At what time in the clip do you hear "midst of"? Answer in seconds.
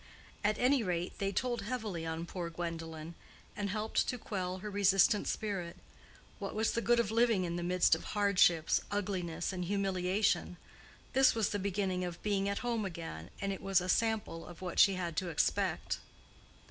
7.61-8.03